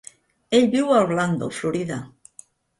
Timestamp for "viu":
0.71-0.89